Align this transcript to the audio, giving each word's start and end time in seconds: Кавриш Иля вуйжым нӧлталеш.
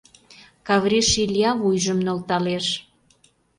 Кавриш 0.67 1.09
Иля 1.23 1.51
вуйжым 1.61 1.99
нӧлталеш. 2.05 2.67